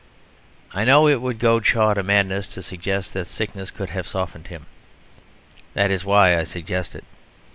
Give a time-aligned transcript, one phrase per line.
[0.73, 4.47] I know it would goad Shaw to madness to suggest that sickness could have softened
[4.47, 4.65] him.
[5.75, 7.03] That is why I suggest it.